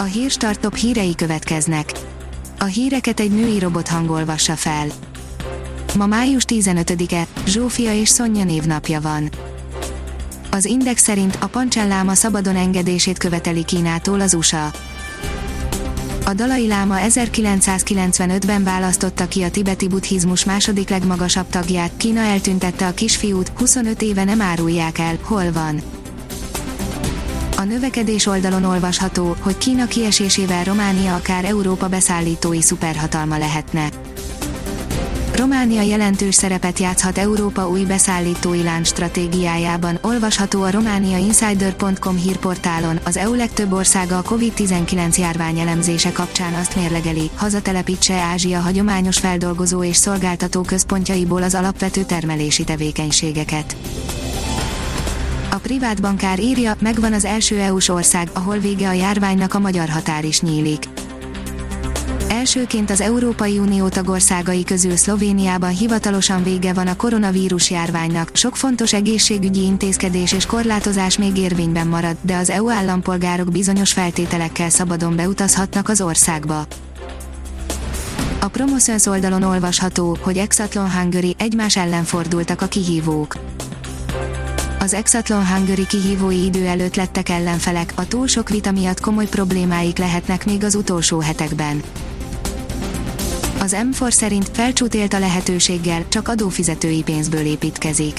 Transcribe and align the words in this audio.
A 0.00 0.02
hírstart 0.02 0.60
top 0.60 0.74
hírei 0.74 1.14
következnek. 1.14 1.92
A 2.58 2.64
híreket 2.64 3.20
egy 3.20 3.30
női 3.30 3.58
robot 3.58 3.88
hangolvassa 3.88 4.56
fel. 4.56 4.86
Ma 5.96 6.06
május 6.06 6.42
15-e, 6.46 7.26
Zsófia 7.46 7.94
és 7.94 8.08
Szonya 8.08 8.44
névnapja 8.44 9.00
van. 9.00 9.30
Az 10.50 10.64
Index 10.64 11.02
szerint 11.02 11.38
a 11.40 11.46
pancselláma 11.46 12.14
szabadon 12.14 12.56
engedését 12.56 13.18
követeli 13.18 13.64
Kínától 13.64 14.20
az 14.20 14.34
USA. 14.34 14.70
A 16.24 16.34
Dalai 16.34 16.66
Láma 16.66 16.96
1995-ben 17.08 18.64
választotta 18.64 19.28
ki 19.28 19.42
a 19.42 19.50
tibeti 19.50 19.88
buddhizmus 19.88 20.44
második 20.44 20.88
legmagasabb 20.88 21.48
tagját, 21.48 21.92
Kína 21.96 22.20
eltüntette 22.20 22.86
a 22.86 22.94
kisfiút, 22.94 23.52
25 23.56 24.02
éve 24.02 24.24
nem 24.24 24.40
árulják 24.40 24.98
el, 24.98 25.18
hol 25.22 25.52
van. 25.52 25.97
A 27.58 27.64
növekedés 27.64 28.26
oldalon 28.26 28.64
olvasható, 28.64 29.36
hogy 29.40 29.58
Kína 29.58 29.86
kiesésével 29.86 30.64
Románia 30.64 31.14
akár 31.14 31.44
Európa 31.44 31.88
beszállítói 31.88 32.62
szuperhatalma 32.62 33.38
lehetne. 33.38 33.88
Románia 35.36 35.82
jelentős 35.82 36.34
szerepet 36.34 36.78
játszhat 36.78 37.18
Európa 37.18 37.68
új 37.68 37.84
beszállítói 37.84 38.62
lánc 38.62 38.86
stratégiájában, 38.88 39.98
olvasható 40.02 40.62
a 40.62 40.70
romaniainsider.com 40.70 42.16
hírportálon, 42.16 42.98
az 43.04 43.16
EU 43.16 43.34
legtöbb 43.34 43.72
országa 43.72 44.18
a 44.18 44.22
COVID-19 44.22 45.18
járvány 45.18 45.58
elemzése 45.58 46.12
kapcsán 46.12 46.54
azt 46.54 46.76
mérlegeli, 46.76 47.30
hazatelepítse 47.34 48.14
Ázsia 48.14 48.60
hagyományos 48.60 49.18
feldolgozó 49.18 49.84
és 49.84 49.96
szolgáltató 49.96 50.60
központjaiból 50.62 51.42
az 51.42 51.54
alapvető 51.54 52.04
termelési 52.04 52.64
tevékenységeket. 52.64 53.76
Privát 55.58 56.00
bankár 56.00 56.40
írja, 56.40 56.76
megvan 56.80 57.12
az 57.12 57.24
első 57.24 57.58
EU-s 57.58 57.88
ország, 57.88 58.30
ahol 58.32 58.58
vége 58.58 58.88
a 58.88 58.92
járványnak 58.92 59.54
a 59.54 59.58
magyar 59.58 59.88
határ 59.88 60.24
is 60.24 60.40
nyílik. 60.40 60.88
Elsőként 62.28 62.90
az 62.90 63.00
Európai 63.00 63.58
Unió 63.58 63.88
tagországai 63.88 64.64
közül 64.64 64.96
Szlovéniában 64.96 65.70
hivatalosan 65.70 66.42
vége 66.42 66.72
van 66.72 66.86
a 66.86 66.96
koronavírus 66.96 67.70
járványnak, 67.70 68.30
sok 68.32 68.56
fontos 68.56 68.92
egészségügyi 68.92 69.62
intézkedés 69.62 70.32
és 70.32 70.46
korlátozás 70.46 71.18
még 71.18 71.36
érvényben 71.36 71.86
marad, 71.86 72.16
de 72.20 72.36
az 72.36 72.50
EU 72.50 72.70
állampolgárok 72.70 73.50
bizonyos 73.52 73.92
feltételekkel 73.92 74.70
szabadon 74.70 75.16
beutazhatnak 75.16 75.88
az 75.88 76.00
országba. 76.00 76.66
A 78.40 78.48
Promotions 78.48 79.06
oldalon 79.06 79.42
olvasható, 79.42 80.16
hogy 80.20 80.36
Exatlon 80.36 80.90
Hungary 80.90 81.34
egymás 81.38 81.76
ellen 81.76 82.04
fordultak 82.04 82.62
a 82.62 82.66
kihívók 82.66 83.36
az 84.78 84.94
Exatlon 84.94 85.46
Hungary 85.46 85.86
kihívói 85.86 86.44
idő 86.44 86.66
előtt 86.66 86.96
lettek 86.96 87.28
ellenfelek, 87.28 87.92
a 87.94 88.08
túl 88.08 88.26
sok 88.26 88.48
vita 88.48 88.70
miatt 88.70 89.00
komoly 89.00 89.26
problémáik 89.26 89.98
lehetnek 89.98 90.44
még 90.44 90.64
az 90.64 90.74
utolsó 90.74 91.18
hetekben. 91.18 91.82
Az 93.60 93.76
M4 93.92 94.10
szerint 94.10 94.50
felcsút 94.52 94.94
élt 94.94 95.12
a 95.12 95.18
lehetőséggel, 95.18 96.04
csak 96.08 96.28
adófizetői 96.28 97.02
pénzből 97.02 97.44
építkezik. 97.44 98.18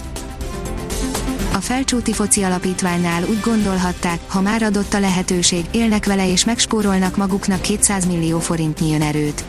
A 1.53 1.57
felcsúti 1.57 2.13
foci 2.13 2.43
alapítványnál 2.43 3.23
úgy 3.23 3.39
gondolhatták, 3.39 4.19
ha 4.27 4.41
már 4.41 4.63
adott 4.63 4.93
a 4.93 4.99
lehetőség, 4.99 5.65
élnek 5.71 6.05
vele 6.05 6.31
és 6.31 6.45
megspórolnak 6.45 7.17
maguknak 7.17 7.61
200 7.61 8.05
millió 8.05 8.39
forintnyi 8.39 8.93
erőt. 8.93 9.43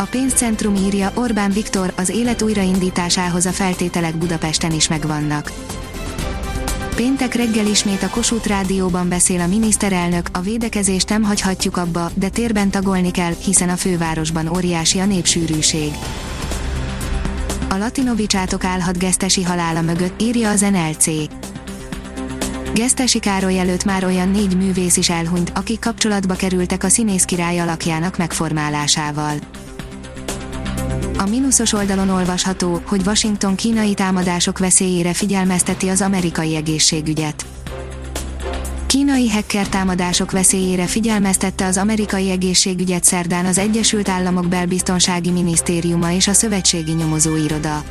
A 0.00 0.06
pénzcentrum 0.10 0.74
írja, 0.74 1.10
Orbán 1.14 1.50
Viktor 1.50 1.92
az 1.96 2.08
élet 2.08 2.42
újraindításához 2.42 3.46
a 3.46 3.50
feltételek 3.50 4.16
Budapesten 4.16 4.72
is 4.72 4.88
megvannak. 4.88 5.52
Péntek 6.94 7.34
reggel 7.34 7.66
ismét 7.66 8.02
a 8.02 8.08
Kossuth 8.08 8.48
Rádióban 8.48 9.08
beszél 9.08 9.40
a 9.40 9.46
miniszterelnök, 9.46 10.28
a 10.32 10.40
védekezést 10.40 11.08
nem 11.08 11.22
hagyhatjuk 11.22 11.76
abba, 11.76 12.10
de 12.14 12.28
térben 12.28 12.70
tagolni 12.70 13.10
kell, 13.10 13.32
hiszen 13.44 13.68
a 13.68 13.76
fővárosban 13.76 14.48
óriási 14.48 14.98
a 14.98 15.06
népsűrűség. 15.06 15.92
A 17.68 17.76
Latinovics 17.76 18.34
állhat 18.60 18.98
gesztesi 18.98 19.42
halála 19.42 19.80
mögött, 19.80 20.22
írja 20.22 20.50
az 20.50 20.60
NLC. 20.60 21.06
Gesztesi 22.74 23.18
Károly 23.18 23.58
előtt 23.58 23.84
már 23.84 24.04
olyan 24.04 24.28
négy 24.28 24.56
művész 24.56 24.96
is 24.96 25.10
elhunyt, 25.10 25.52
akik 25.54 25.80
kapcsolatba 25.80 26.34
kerültek 26.34 26.84
a 26.84 26.88
színész 26.88 27.24
király 27.24 27.58
alakjának 27.58 28.16
megformálásával. 28.16 29.34
A 31.20 31.28
mínuszos 31.28 31.72
oldalon 31.72 32.08
olvasható, 32.08 32.80
hogy 32.86 33.02
Washington 33.06 33.54
kínai 33.54 33.94
támadások 33.94 34.58
veszélyére 34.58 35.14
figyelmezteti 35.14 35.88
az 35.88 36.00
amerikai 36.00 36.56
egészségügyet. 36.56 37.46
Kínai 38.86 39.30
hacker 39.30 39.68
támadások 39.68 40.30
veszélyére 40.30 40.86
figyelmeztette 40.86 41.66
az 41.66 41.76
amerikai 41.76 42.30
egészségügyet 42.30 43.04
szerdán 43.04 43.46
az 43.46 43.58
Egyesült 43.58 44.08
Államok 44.08 44.48
belbiztonsági 44.48 45.30
minisztériuma 45.30 46.12
és 46.12 46.28
a 46.28 46.32
Szövetségi 46.32 46.92
Nyomozóiroda. 46.92 47.82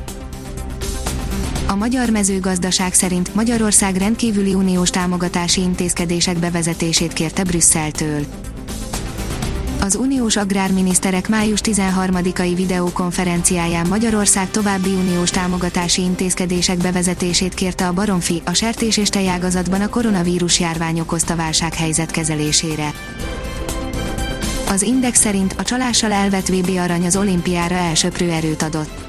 A 1.68 1.76
magyar 1.76 2.10
mezőgazdaság 2.10 2.94
szerint 2.94 3.36
Magyarország 3.36 3.96
rendkívüli 3.96 4.54
uniós 4.54 4.90
támogatási 4.90 5.62
intézkedések 5.62 6.40
bevezetését 6.40 7.14
kérte 7.14 7.44
Brüsszeltől. 7.44 8.26
Az 9.82 9.96
uniós 9.96 10.36
agrárminiszterek 10.36 11.30
május 11.30 11.60
13-ai 11.64 12.52
videokonferenciáján 12.56 13.88
Magyarország 13.88 14.52
további 14.52 14.90
uniós 14.90 15.30
támogatási 15.30 16.02
intézkedések 16.02 16.78
bevezetését 16.78 17.54
kérte 17.54 17.88
a 17.88 17.94
Baromfi, 17.94 18.42
a 18.46 18.54
sertés 18.54 18.98
és 18.98 19.10
tejágazatban 19.10 19.82
a 19.82 19.90
koronavírus 19.90 20.60
járvány 20.60 21.00
okozta 21.00 21.36
válsághelyzet 21.36 22.12
kezelésére. 22.12 22.94
Az 24.70 24.82
Index 24.82 25.20
szerint 25.20 25.56
a 25.58 25.64
csalással 25.64 26.12
elvett 26.12 26.48
VB 26.48 26.78
arany 26.78 27.06
az 27.06 27.16
olimpiára 27.16 27.76
elsöprő 27.76 28.32
erőt 28.32 28.62
adott. 28.62 29.08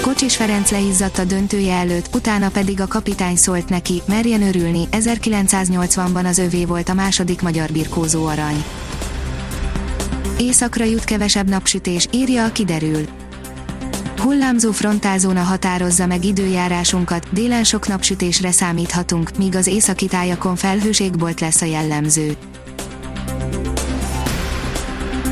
Kocsis 0.00 0.36
Ferenc 0.36 0.70
leizzadt 0.70 1.18
a 1.18 1.24
döntője 1.24 1.74
előtt, 1.74 2.14
utána 2.14 2.48
pedig 2.48 2.80
a 2.80 2.86
kapitány 2.86 3.36
szólt 3.36 3.68
neki, 3.68 4.02
merjen 4.06 4.42
örülni, 4.42 4.88
1980-ban 4.92 6.24
az 6.24 6.38
övé 6.38 6.64
volt 6.64 6.88
a 6.88 6.94
második 6.94 7.42
magyar 7.42 7.70
birkózó 7.72 8.26
arany. 8.26 8.64
Északra 10.38 10.84
jut 10.84 11.04
kevesebb 11.04 11.48
napsütés, 11.48 12.08
írja 12.12 12.44
a 12.44 12.52
kiderül. 12.52 13.04
Hullámzó 14.18 14.72
frontálzóna 14.72 15.42
határozza 15.42 16.06
meg 16.06 16.24
időjárásunkat, 16.24 17.26
délen 17.30 17.64
sok 17.64 17.88
napsütésre 17.88 18.50
számíthatunk, 18.50 19.36
míg 19.36 19.54
az 19.54 19.66
északi 19.66 20.06
tájakon 20.06 20.56
felhőségbolt 20.56 21.40
lesz 21.40 21.62
a 21.62 21.64
jellemző. 21.64 22.36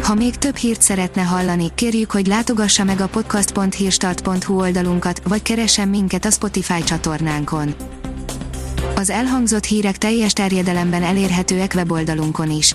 Ha 0.02 0.14
még 0.14 0.36
több 0.36 0.56
hírt 0.56 0.82
szeretne 0.82 1.22
hallani, 1.22 1.70
kérjük, 1.74 2.10
hogy 2.10 2.26
látogassa 2.26 2.84
meg 2.84 3.00
a 3.00 3.06
podcast.hírstart.hu 3.06 4.60
oldalunkat, 4.60 5.22
vagy 5.28 5.42
keressen 5.42 5.88
minket 5.88 6.24
a 6.24 6.30
Spotify 6.30 6.82
csatornánkon. 6.82 7.74
Az 8.94 9.10
elhangzott 9.10 9.64
hírek 9.64 9.98
teljes 9.98 10.32
terjedelemben 10.32 11.02
elérhetőek 11.02 11.72
weboldalunkon 11.74 12.50
is. 12.50 12.74